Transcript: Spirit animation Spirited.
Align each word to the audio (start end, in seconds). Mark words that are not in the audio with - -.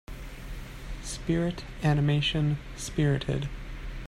Spirit 1.03 1.63
animation 1.83 2.57
Spirited. 2.75 3.47